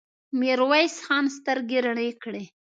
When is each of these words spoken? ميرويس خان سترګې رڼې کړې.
ميرويس 0.39 0.95
خان 1.05 1.25
سترګې 1.37 1.79
رڼې 1.85 2.09
کړې. 2.23 2.43